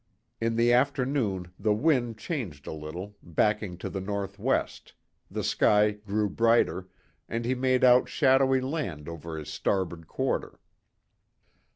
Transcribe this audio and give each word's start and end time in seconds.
In 0.39 0.55
the 0.55 0.73
afternoon, 0.73 1.51
the 1.59 1.75
wind 1.75 2.17
changed 2.17 2.65
a 2.65 2.71
little, 2.73 3.15
backing 3.21 3.77
to 3.77 3.87
the 3.87 4.01
north 4.01 4.39
west; 4.39 4.93
the 5.29 5.43
sky 5.43 5.91
grew 5.91 6.27
brighter, 6.27 6.87
and 7.29 7.45
he 7.45 7.53
made 7.53 7.83
out 7.83 8.09
shadowy 8.09 8.61
land 8.61 9.07
over 9.07 9.37
his 9.37 9.49
starboard 9.49 10.07
quarter. 10.07 10.59